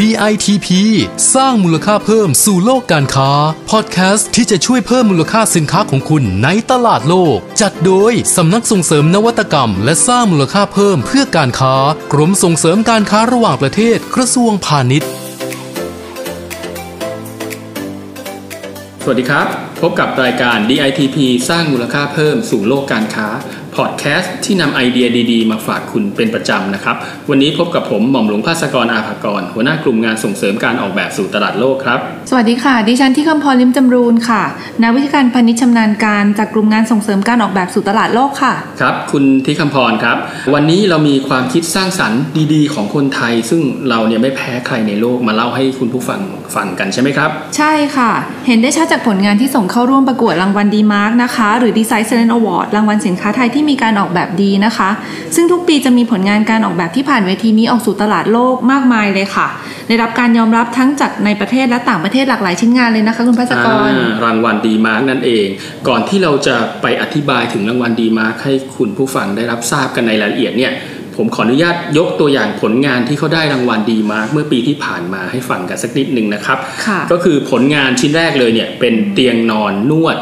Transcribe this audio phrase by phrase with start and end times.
[0.00, 0.68] DITP
[1.34, 3.30] สร้างมูลค่าเพิ่มสู่โลกการค้า
[3.70, 11.74] พอดแคสต์ที่จะช่วยเพิ่มมูลค่าสินค้าของคุณในตลาดโลก จัดโดยสำนักส่งเสริมนวัตกรรม และสร้างมูลค่าเพิ่มเพื่อการค้า
[12.12, 15.10] กรมส่งเสริมการค้าระหว่างประเทศกระทรวงพาณิชย์
[19.02, 19.46] สวัสดีครับ
[19.82, 21.16] พบกับรายการ DITP
[21.48, 23.28] สร้างมูลค่าเพิ่มสู่โลกการค้า
[23.76, 26.96] พอดแคสต์ที่นำไอเดียดีๆ มาฝากคุณเป็นประจำนะครับ
[27.30, 31.98] วันนี้พบกับผมหม่อมหลวงภาสกรอาภากร หัวหน้ากลุ่มงานส่งเสริมการออกแบบสู่ตลาดโลกครับ
[32.30, 34.42] สวัสดีค่ะ ดิฉันที่คำพรลิมจำรูนค่ะ
[34.82, 40.16] นักวิชาการพาณิชย์ชำนาญการจากกลุ่มงานส่งเสริมการออกแบบสู่ตลาดโลกค่ะ ครับ คุณที่คำพรครับ
[40.54, 42.20] วันนี้เรามีความคิดสร้างสรรค์
[42.54, 46.20] ดีๆ ของคนไทย ซึ่งเราเนี่ยไม่แพ้ใครในโลกมาเล่าให้คุณผู้ฟัง
[46.54, 48.10] ฟังกันใช่ไหมครับ ใช่ค่ะ
[48.46, 54.90] เห็นได้ชัดจากผลงานที่ส่งเข้าร่วมประกวดรางวัลดีมาร์กนะคะ หรือ Design Excellence Award รางวัลสินค้าไทยที่มีการออกแบบดีนะคะ
[55.34, 59.46] ซึ่งทุกปีจะมีผลงานการออกแบบที่ผ่านเวทีนี้ออกสู่ตลาดโลกมากมายเลยค่ะ
[59.88, 65.46] ได้รับการยอมรับทั้งจากในประเทศและต่างประเทศหลากหลายชิ้นงานเลยนะคะ คุณพัสกรอ่ารางวัล DEmark นั่นเอง
[65.88, 70.72] ก่อนที่เราจะไปอธิบายถึงรางวัล DEmark ให้คุณผู้ฟังได้รับทราบกันในรายละเอียดเนี่ย
[71.16, 80.16] ผมขออนุญาตยกตัวอย่างผลงานที่เขาได้รางวัล DEmark เมื่อปีที่ผ่านมาให้ฟังกันสักนิดหนึ่งนะครับค่ะก็คือผลงานชิ้นแรกเลยเนี่ยเป็นเตียงนอนนวด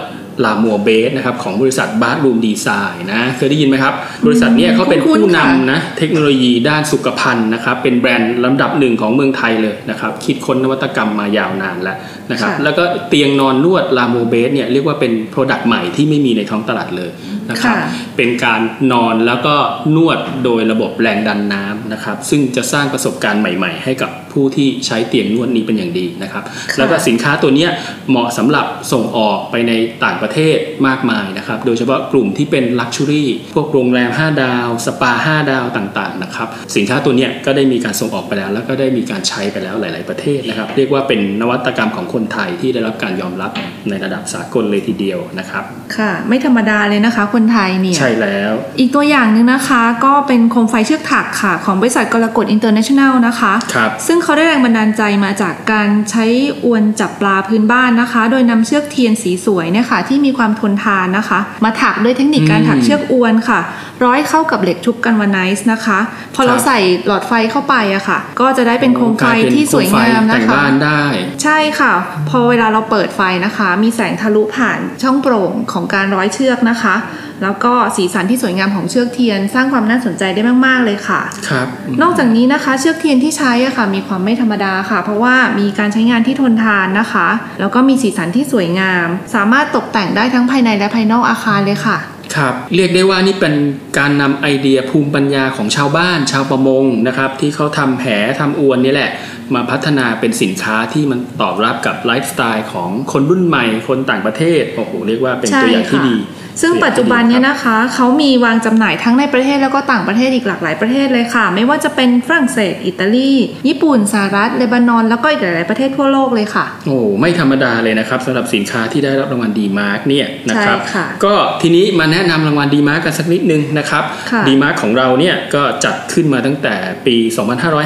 [0.44, 3.94] ลามัวเบสนะครับของบริษัท Bathroom Design นะเคยได้ยินไหมครับ
[4.26, 11.96] บริษัทเนี้ยเขาเป็นคุ้นๆผู้นำค่ะนะเทคโนโลยีด้านสุขภัณฑ์นะครับ เป็นแบรนด์ลำดับหนึ่งของเมืองไทยเลยนะครับ คิดค้นนวัตกรรมมายาวนานแล้ว
[12.30, 17.10] นะครับค่ะแล้วก็เตียงนอนนวดลาโมเบสเนี่ยเรียกว่าเป็น product ใหม่ที่ไม่มีในท้องตลาดเลย
[17.50, 18.60] นะครับค่ะเป็นการ
[18.92, 19.54] นอนแล้วก็
[19.96, 27.70] นวดโดยระบบแรงดันน้ำนะครับซึ่งจะสร้างประสบการณ์ใหม่ ๆ ให้กับผู้ที่ใช้เตียงนวดนี้เป็นอย่างดีนะครับค่ะแล้วก็สินค้าตัวเนี้ย
[28.10, 29.72] เหมาะสำหรับส่งออกไปใน
[30.04, 43.50] ต่างประเทศมากมายนะครับ โดยเฉพาะกลุ่มที่เป็น luxury พวกโรงแรม 5 ดาว สปา 5 ดาวต่างๆนะครับ สินค้าตัวเนี้ยก็ได้มีการส่งออกไปแล้ว แล้วก็ได้มีการใช้ไปแล้วหลาย ๆประเทศนะครับ เรียกว่าเป็นนวัตกรรมของคนไทยที่ได้รับการยอมรับ
[43.88, 45.64] ในระดับสากลเลยทีเดียวนะครับ
[45.96, 56.24] ค่ะ ไม่ธรรมดาเลยนะคะ คนไทยเนี่ย ใช่แล้ว อีกตัวอย่างหนึ่งนะคะ ก็เป็นโคมไฟเชือกถักค่ะ ของบริษัทกรกฎอินเตอร์เนชั่นแนลนะคะครับซึ่งเขาได้แรงบันดาลใจมาจากการใช้
[56.64, 63.60] อวนจับปลาพื้นบ้านนะคะ โดยนำเชือกเทียนสีสวยเนี่ยค่ะที่มีความทนทานนะคะ มาถักด้วยเทคนิคการถักเชือกอวนค่ะ
[64.04, 65.98] ร้อยเข้ากับเหล็กชุบ galvanize นะคะ
[66.34, 71.02] พอเราครับใส่หลอดไฟเข้าไปอะค่ะ ก็จะได้เป็นโคมไฟที่สวยงามนะคะแต่งบ้านได้
[71.42, 71.92] ใช่ค่ะ
[72.28, 76.94] พอเวลาเราเปิดไฟนะคะ มีแสงทะลุผ่านช่องโปร่งของการร้อยเชือกนะคะ
[77.42, 81.66] แล้วก็สีสันที่สวยงามของเชือกเทียน สร้างความน่าสนใจได้มาก ๆ เลยค่ะครับ
[82.02, 87.28] นอกจากนี้นะคะเชือกเทียนที่ใช้อะค่ะมีความไม่ธรรมดาค่ะ เพราะว่ามีการใช้งานที่ทนทานนะคะ
[87.60, 91.98] แล้วก็มีสีสันที่สวยงาม สามารถตกแต่งได้ทั้งภายในและภายนอกอาคารเลยค่ะ
[92.36, 93.54] ครับเรียกได้ว่านี่เป็น
[93.98, 98.06] การนำไอเดียภูมิปัญญาของชาวบ้านชาวประมงนะครับ ที่เขาทำแห
[98.40, 99.10] ทำอวนนี่แหละ
[99.54, 106.14] มาพัฒนาเป็นสินค้าที่มันตอบรับกับไลฟ์สไตล์ของคนรุ่นใหม่คนต่างประเทศโอ้โหเรียกว่าเป็นใช่ตัวอย่างที่ค่ะดี
[106.60, 113.32] ซึ่งปัจจุบันเนี่ยนะคะเขามีวางจำหน่ายทั้งในประเทศแล้วก็ต่างประเทศอีกหลากหลายประเทศเลยค่ะ ไม่ว่าจะเป็นฝรั่งเศส อิตาลี
[113.68, 126.74] ญี่ปุ่นสหรัฐเลบานอนแล้วก็อีกหลายๆประเทศทั่วโลกเลยค่ะ โอ้ไม่ธรรมดาเลยนะครับสำหรับสินค้าที่ได้รับรางวัล DEmark เนี่ยนะครับใช่ค่ะก็ทีนี้มาแนะนำรางวัล DEmark กันสักนิดนึงนะครับค่ะ DEmark ของเราเนี่ยก็จัดขึ้นมาตั้งแต่
[127.06, 127.16] ปี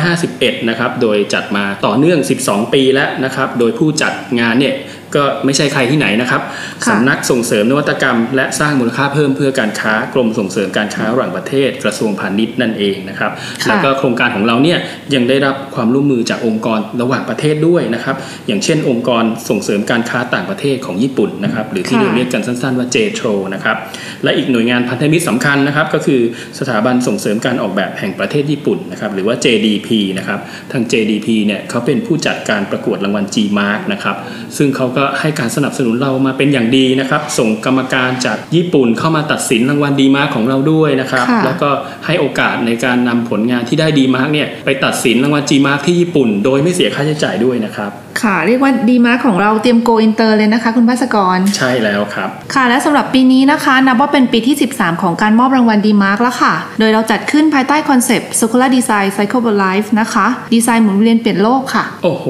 [0.00, 4.75] 2551 นะครับโดยจัดมาต่อเนื่อง 12 ปีแล้วนะครับโดยผู้จัดงานเนี่ย
[5.16, 6.43] ก็ไม่ใช่ใครที่ไหนนะครับ
[6.84, 13.31] ค่ะสำนักส่งเสริมนวัตกรรม และสร้างมูลค่าเพิ่มเพื่อการค้ากรมส่งเสริมการค้าระหว่างประเทศ กระทรวงพาณิชย์นั่นเองนะครับ
[13.62, 14.78] ค่ะแล้วก็โครงการของเราเนี่ย
[15.15, 18.16] ยังได้รับความร่วมมือจากองค์กรระหว่างประเทศด้วยนะครับ
[18.47, 23.77] อย่างเช่น องค์กรส่งเสริมการค้าต่างประเทศของญี่ปุ่นนะครับหรือที่ค่ะเราเรียกกันสั้นๆว่า JTRO นะครับ
[24.25, 26.21] และอีกหน่วยงานพันธมิตรสำคัญนะครับก็คือ
[26.59, 29.88] สถาบันส่งเสริมการออกแบบแห่งประเทศญี่ปุ่นนะครับหรือว่า JDP
[30.19, 30.41] นะครับ
[30.72, 34.16] ทาง JDP เนี่ยเขาเป็นผู้จัดการประกวดรางวัล G-Mark นะครับ
[34.56, 41.71] ซึ่งเขาก็ให้การสนับสนุนเรามาเป็นอย่างดีนะครับ ส่งกรรมการจากญี่ปุ่นเข้ามาตัดสินรางวัลดีมาร์ของเราด้วยนะครับค่ะแล้วก็
[42.06, 47.92] ให้โอกาสในการนำผลงานที่ได้ DEmark เนี่ยไปตัดสินรางวัล G-Mark ที่ญี่ปุ่น โดยไม่เสียค่าใช้จ่ายด้วยนะครับ
[48.22, 56.54] ค่ะ เรียกว่า DEmark ของเราเตรียม go inter เลยนะคะ คุณพัสกร ใช่แล้วครับ ค่ะและสำหรับปีนี้นะคะ นับว่าเป็นปีที่ 13 ของการมอบรางวัล DEmark แล้วค่ะ
[56.78, 62.27] โดยเราจัดขึ้นภายใต้ concept Circular Design Cycle of Life นะคะดีไซน์หมุนเวียนเปลี่ยนโลกค่ะ โอ้โห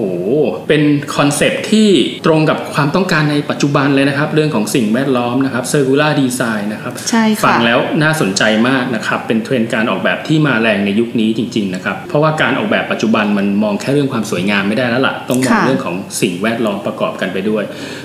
[0.69, 0.83] เป็น
[1.17, 1.89] concept ที่
[2.27, 17.65] ตรงกับความต้องการในปัจจุบันเลยนะครับ เรื่องของสิ่งแวดล้อมนะครับ circular design นะครับใช่ค่ะฟังแล้วน่าสนใจมากนะครับเป็นเทรนด์การออกแบบที่มาแรงในยุคนี้จริงๆนะครับเพราะว่าการออกแบบปัจจุบันมันมองแค่เรื่องความสวยงามไม่ได้แล้วล่ะต้องมองค่ะเรื่องของสิ่งแวดล้อมประกอบกันไปด้วย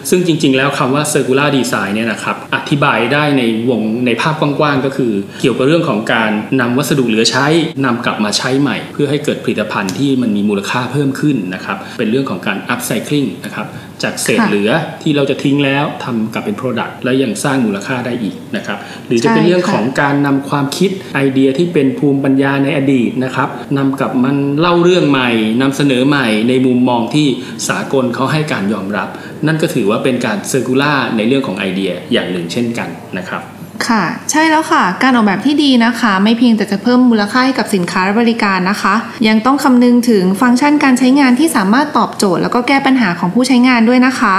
[0.09, 6.31] ซึ่งจริง ๆ แล้วคำว่า circular design เนี่ยนะครับอธิบายได้ในวงในภาพกว้างๆ ก็คือ เกี่ยวกับเรื่องของการ
[6.61, 7.47] นำวัสดุเหลือใช้
[7.85, 13.67] นำกลับมาใช้ใหม่ เพื่อให้เกิดผลิตภัณฑ์ที่มันมีมูลค่าเพิ่มขึ้นนะครับเป็นเรื่องของการ upcycling นะครับ
[14.03, 14.71] จากเศษค่ะเหลือ
[15.01, 18.77] ที่เราจะทิ้งแล้วทำกลับเป็น Product แล้วยังสร้างมูลค่าได้อีกนะครับ
[19.07, 25.29] หรือจะเป็นใช่เรื่องของค่ะการนำความคิดไอเดียที่เป็นภูมิปัญญาในอดีตนะครับนำกลับมันเล่าเรื่องใหม่
[25.61, 27.27] นำเสนอใหม่ในมุมมองที่
[27.69, 29.09] สากลเขาให้การยอมรับ
[29.47, 32.89] นั่นก็ถือว่าเป็นการเซอร์คูล่าในเรื่องของไอเดียอย่างหนึ่งเช่นกัน
[33.19, 33.43] นะครับ
[33.89, 38.95] ค่ะ ใช่แล้วค่ะ การออกแบบที่ดีนะคะ ไม่เพียงแต่จะเพิ่มมูลค่าให้กับสินค้าและบริการนะคะ
[39.27, 44.35] ยังต้องคำนึงถึงฟังก์ชันการใช้งานที่สามารถตอบโจทย์ แล้วก็แก้ปัญหาของผู้ใช้งานด้วยนะคะ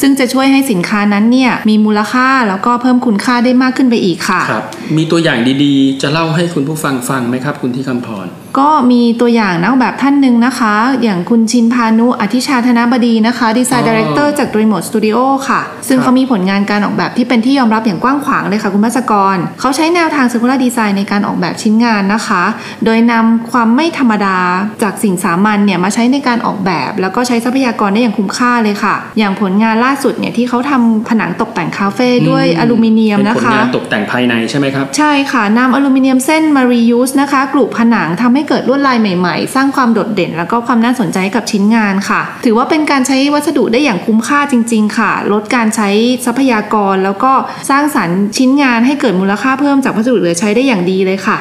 [0.00, 4.64] ซึ่งจะช่วยให้สินค้านั้นเนี่ยมีมูลค่าแล้วก็เพิ่มคุณค่าได้มากขึ้นไปอีกค่ะครับ
[4.96, 8.26] มีตัวอย่างดีๆ จะเล่าให้คุณผู้ฟังฟังไหมครับ คุณที่คำพร
[8.58, 15.18] ก็มีตัวอย่างนักออกแบบท่านหนึ่งนะคะ อย่างคุณชินพานุอธิชาธนบดีนะคะ Design Director จาก Remote Studio
[15.48, 22.42] ค่ะ ซึ่งครับเขามีผลงานการออกแบบที่เป็นที่ยอมรับอย่างกว้างขวางเลยค่ะคุณพัศกร เขาใช้แนวทาง Circular Design ในการออกแบบชิ้นงานนะคะ
[22.84, 24.38] โดยนำความไม่ธรรมดา
[24.82, 45.88] จากสิ่งสามัญเนี่ยมาใช้ในการออกแบบ แล้วก็ใช้ทรัพยากรได้อย่างคุ้มค่าเลยค่ะ อย่างผลงานล่าสุดเนี่ยที่เขาทำผนังตกแต่งคาเฟ่ด้วยอลูมิเนียมเป็นผลงานนะคะตกแต่งภายในใช่ไหมครับ ใช่ค่ะนำอลูมิเนียมเส้นมา reuse นะคะกลุ่ผนังทำให้เกิดลวดลายใหม่ๆ สร้างความโดดเด่น แล้วก็ความน่าสนใจให้กับชิ้นงานค่ะ ถือว่าเป็นการใช้วัสดุได้อย่างคุ้มค่าจริง ๆ ค่ะ ลดการใช้
[46.26, 47.32] ทรัพยากร แล้วก็
[47.70, 51.38] สร้างสรรค์ชิ้นงานให้เกิดมูลค่าเพิ่มจากวัสดุเหลือใช้ได้อย่างดีเลยค่ะ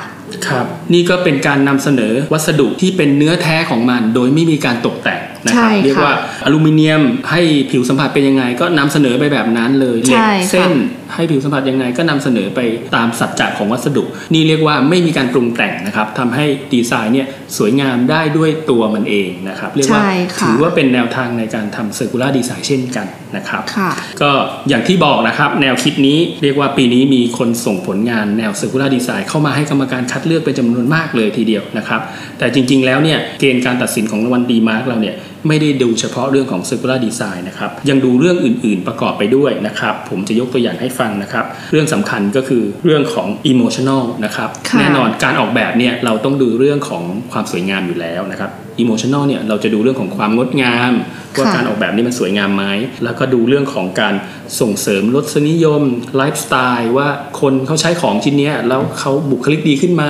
[0.48, 6.14] ครับนี่ก็เป็นการนำเสนอวัสดุที่เป็นเนื้อแท้ของมัน โดยไม่มีการตกแต่ง นะครับใช่ค่ะเรียกว่า
[6.46, 7.02] อลูมิเนียม
[7.32, 10.72] ให้ผิวสัมผัสเป็นยังไง ก็นำเสนอไปแบบนั้นเลยใช่ค่ะเหล็กเส้น
[11.14, 12.60] ให้ผิวสัมผัสยังไงก็นำเสนอไป
[12.96, 14.04] ตามสัจจะของวัสดุ
[14.34, 17.28] นี่เรียกว่าไม่มีการปรุงแต่งนะครับทำให้ดีไซน์เนี่ย
[17.58, 23.08] สวยงามได้ด้วยตัวมันเองนะครับเรียกว่าใช่ค่ะถือว่าเป็นแนวทางในการทำ Circular Design เช่นกัน
[23.38, 23.90] นะครับค่ะ
[24.22, 24.32] ก็
[24.70, 32.02] อย่างที่บอกนะครับ แนวคิดนี้เรียกว่าปีนี้มีคนส่งผลงานแนว Circular Design เข้ามาให้กรรมการคัดเลือกเป็นจำนวนมากเลยทีเดียวนะครับ
[32.40, 35.16] แต่จริงๆแล้วเนี่ยเกณฑ์การตัดสินของรางวัล DEmark เราเนี่ย
[35.48, 50.94] ไม่ได้ดูเฉพาะเรื่องของ Circular Design นะครับ ยังดูเรื่องอื่น ๆ ประกอบไปด้วยนะครับ ผมจะยกตัวอย่างให้ฟังนะครับ เรื่องสำคัญก็คือเรื่องของ emotional นะครับค่ะแน่นอนการออกแบบเนี่ยเราต้องดูเรื่องของความสวยงามอยู่แล้วนะครับ emotional เนี่ยเราจะดูเรื่องของความงดงาม
[51.38, 52.66] ว่าค่ะการออกแบบนี้มันสวยงามไหม
[53.04, 54.14] แล้วก็ดูเรื่องของการ
[54.60, 55.82] ส่งเสริมรสนิยม
[56.18, 57.08] ไลฟ์สไตล์ว่า
[57.42, 60.06] คนเขาใช้ของชิ้นเนี้ยแล้วเขาบุคลิกดีขึ้นไหม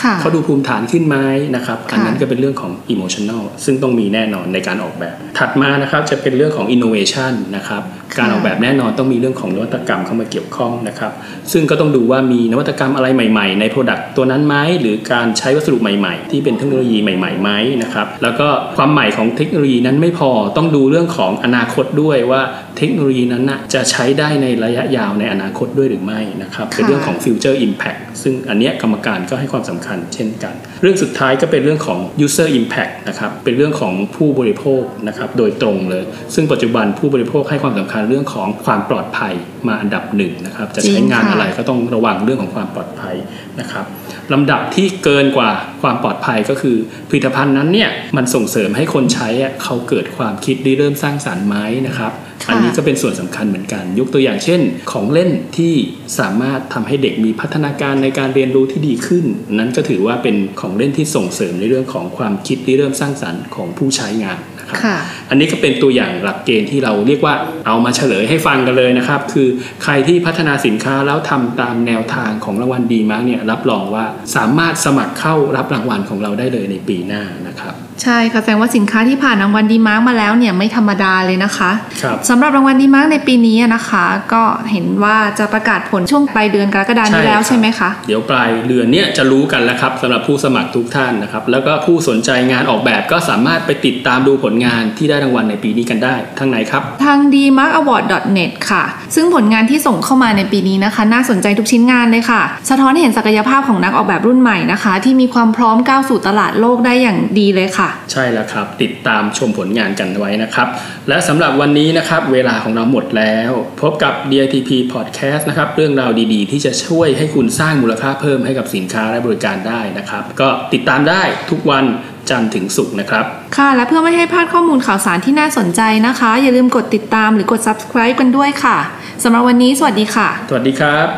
[0.00, 1.16] ค่ะเขาดูภูมิฐานขึ้นไหม
[1.56, 11.12] นะครับค่ะอันนั้นก็เป็นเรื่องของ emotional ซึ่งต้องมีแน่นอนในการออกแบบ ถัดมานะครับจะเป็นเรื่องของ innovation นะครับค่ะการออกแบบแน่นอนต้องมีเรื่องของนวัตกรรมเข้ามาเกี่ยวข้องนะครับ
[11.52, 17.50] ซึ่งก็ต้องดูว่ามีนวัตกรรมอะไรใหม่ๆ ใน Product ตัวนั้นไหมหรือการใช้วัสดุใหม่ๆ ที่เป็นเทคโนโลยีใหม่ๆไหม
[17.82, 22.42] นะครับแล้วก็ความใหม่ของเทคโนโลยีนั้นไม่พอต้องดูเรื่องของอนาคตด้วยว่า
[22.78, 36.04] เทคโนโลยีนั้นนะจะใช้ได้ในระยะยาวในอนาคตด้วยหรือไม่นะครับเป็นเรื่องของ future impact ซึ่งอันเนี้ยกรรมการก็ให้ความสำคัญเช่นกัน เรื่องสุดท้ายก็เป็นเรื่องของ user impact นะครับเป็นเรื่องของผู้บริโภคนะครับโดยตรงเลย
[36.34, 39.34] ซึ่งปัจจุบันผู้บริโภคให้ความสำคัญเรื่องของความปลอดภัย
[39.68, 43.14] มาอันดับหนึ่งนะครับจะใช้งานจริงค่ะอะไรก็ต้องระวังเรื่องของความปลอดภัย
[43.60, 43.84] นะครับ
[44.32, 45.50] ลำดับที่เกินกว่า
[45.82, 46.76] ความปลอดภัยก็คือ
[47.08, 51.56] ผลิตภัณฑ์นั้นเนี่ยมันส่งเสริมให้คนใช้อะเขาเกิดความคิดริเริ่มสร้างสรรค์ไหม
[51.86, 52.12] นะครับ
[52.44, 54.60] ค่ะอันนี้ก็เป็นส่วนสำคัญเหมือนกัน ยกตัวอย่างเช่น
[54.92, 55.74] ของเล่นที่
[56.18, 64.96] สามารถทำให้เด็กมีพัฒนาการในการเรียนรู้ที่ดีขึ้น นั้นก็ถือว่าเป็นของเล่นที่ส่งเสริมในเรื่องของความคิดริเริ่มสร้างสรรค์ของผู้ใช้งาน นะครับค่ะ
[65.30, 67.34] อันนี้ก็เป็นตัวอย่างหลักเกณฑ์ที่เราเรียกว่า
[67.66, 69.48] เอามาเฉลยให้ฟังกันเลยนะครับ คือ
[69.82, 74.04] ใครที่พัฒนาสินค้าแล้วทำตามแนวทางของรางวัล DEmark เนี่ยรับรองว่า
[74.36, 81.70] สามารถสมัครเข้ารับรางวัลของเราได้เลยในปีหน้านะครับใช่ค่ะแสดงว่าสินค้าที่ผ่านรางวัล DEmark มาแล้วเนี่ยไม่ธรรมดาเลยนะคะ
[82.02, 98.84] ครับสำหรับรางวัล DEmark ในปีนี้นะคะ ก็เห็นว่าจะประกาศผลช่วงปลายเดือนกรกฎาคมนี้แล้วใช่ไหมคะเดเดี๋ยวปลายเดือนเนี้ยจะรู้กันแล้วครับสำหรับผู้สมัครทุกท่านนะครับ แล้วก็ผู้สนใจงานออกแบบก็สามารถไปติดตามดูผลงานที่ได้รางวัลในปีนี้กันได้ทางไหนครับ ทาง demarkaward.net ค่ะ
[99.14, 110.68] ซึ่งผลงานที่ส่งเข้ามาในปีนี้นะคะ น่าสนใจทุกชิ้นงานเลยค่ะ สะท้อนให้เห็นศักยภาพของนักออกแบบรุ่นใหม่นะคะ ที่มีความพร้อมก้าวสู่ตลาดโลกได้อย่างดีเลยค่ะ ใช่แล้วครับ ติดตามชมผลงานกันไว้นะครับ
[111.08, 121.84] และสำหรับวันนี้นะครับเวลาของเราหมดแล้ว พบกับ DITP Podcast นะครับเรื่องราวดีๆ ที่จะช่วยให้คุณสร้างมูลค่าเพิ่มให้กับสินค้าและบริการได้นะครับ ก็ติดตามได้ทุกวัน
[122.30, 123.24] จันทร์ถึงศุกร์นะครับ
[123.56, 128.76] ค่ะ และเพื่อไม่ให้พลาดข้อมูลข่าวสารที่น่าสนใจนะคะ อย่าลืมกดติดตามหรือกด subscribe กันด้วยค่ะ
[129.22, 131.08] สำหรับวันนี้ สวัสดีค่ะ สวัสดีครับ